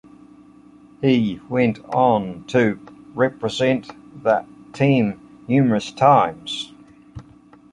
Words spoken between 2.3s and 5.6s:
to represent the team